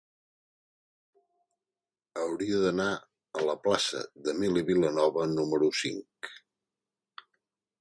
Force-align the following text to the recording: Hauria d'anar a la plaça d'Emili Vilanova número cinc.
Hauria 2.21 2.61
d'anar 2.63 2.87
a 3.41 3.43
la 3.49 3.57
plaça 3.67 4.01
d'Emili 4.23 4.65
Vilanova 4.71 5.27
número 5.35 5.71
cinc. 5.83 6.33